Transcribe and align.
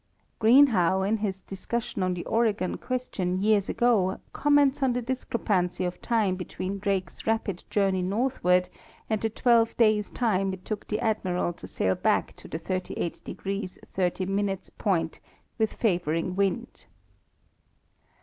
Greenhow, 0.39 1.03
in 1.03 1.17
his 1.17 1.41
discussion 1.41 2.01
on 2.01 2.15
the 2.15 2.25
Oregon 2.25 2.75
question 2.79 3.39
years 3.39 3.69
ago, 3.69 4.19
comments 4.33 4.81
on 4.81 4.93
the 4.93 5.01
discrepancy 5.03 5.85
of 5.85 6.01
time 6.01 6.35
between 6.35 6.79
Drake's 6.79 7.27
rapid 7.27 7.63
journey 7.69 8.01
northward 8.01 8.67
and 9.11 9.21
the 9.21 9.29
twelve 9.29 9.77
days' 9.77 10.09
time 10.09 10.53
it 10.53 10.65
took 10.65 10.87
the 10.87 10.99
Admiral 10.99 11.53
to 11.53 11.67
sail 11.67 11.93
back 11.93 12.35
to 12.37 12.47
the 12.47 12.57
388° 12.57 13.77
30' 13.93 14.57
point 14.79 15.19
with 15.59 15.73
favoring 15.73 16.35
wind. 16.35 16.87